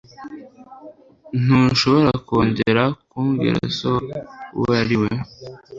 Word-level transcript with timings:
ntushobora 1.41 2.13
kongera 2.27 2.83
kumbwira 3.09 3.59
so 3.77 3.93
uwo 4.59 4.71
ari 4.81 4.95
we 5.01 5.09